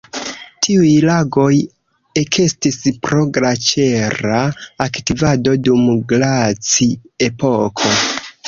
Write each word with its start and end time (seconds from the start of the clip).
Tiuj 0.67 0.93
lagoj 1.09 1.51
ekestis 2.21 2.79
pro 3.09 3.27
glaĉera 3.37 4.41
aktivado 4.87 5.57
dum 5.69 5.87
glaci-epoko. 6.15 7.97